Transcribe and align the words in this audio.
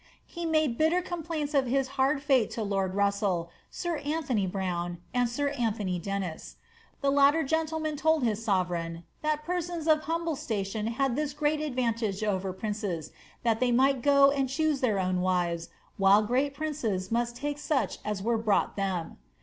He 0.25 0.47
made 0.47 0.79
bitter 0.79 0.99
complaints 1.03 1.53
of 1.53 1.67
his 1.67 1.89
hard 1.89 2.23
fate 2.23 2.49
to 2.57 2.63
lord 2.63 2.95
Russell, 2.95 3.51
sir 3.69 3.97
Anthony 3.99 4.47
Browne^ 4.47 4.97
and 5.13 5.29
sir 5.29 5.49
Anthony 5.49 5.99
Dennis.^ 5.99 6.55
The 7.01 7.11
latter 7.11 7.43
gentleman 7.43 7.97
told 7.97 8.23
his 8.23 8.43
sovereign, 8.43 9.03
* 9.13 9.21
that 9.21 9.43
persons 9.45 9.87
of 9.87 10.05
humble 10.05 10.35
station 10.35 10.87
had 10.87 11.15
this 11.15 11.33
great 11.33 11.61
advantage 11.61 12.23
over 12.23 12.51
princes, 12.51 13.11
that 13.43 13.59
they 13.59 13.71
might 13.71 14.01
go 14.01 14.31
and 14.31 14.49
choose 14.49 14.79
their 14.81 14.97
own 14.97 15.21
wives, 15.21 15.69
while 15.97 16.23
great 16.23 16.55
princes 16.55 17.11
must 17.11 17.35
take 17.35 17.59
such 17.59 17.99
as 18.03 18.23
were 18.23 18.39
brought 18.39 18.75
them." 18.75 19.19